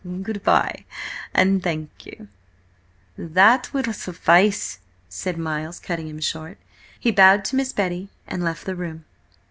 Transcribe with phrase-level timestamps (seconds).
[0.23, 0.85] "Good bye,
[1.31, 2.27] and thank you—"
[3.19, 6.57] "That will suffice!" said Miles, cutting him short.
[6.99, 9.05] He bowed to Miss Betty and left the room.